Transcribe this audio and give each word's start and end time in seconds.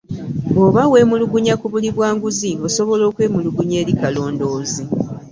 Bwoba 0.49 0.81
wemulugunya 0.93 1.53
ku 1.61 1.65
buli 1.71 1.89
bwa 1.95 2.09
nguzi 2.15 2.51
osobola 2.67 3.03
okwemulugunya 3.09 3.75
eri 3.83 3.93
kalondoozi. 3.99 4.83